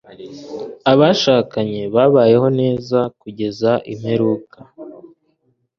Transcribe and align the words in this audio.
Abashakanye 0.91 1.81
babayeho 1.95 2.47
neza 2.59 2.99
kugeza 3.21 3.71
imperuka. 3.93 4.57